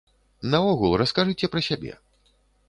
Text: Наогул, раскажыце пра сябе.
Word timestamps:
Наогул, 0.53 0.95
раскажыце 1.01 1.51
пра 1.57 1.61
сябе. 1.69 1.93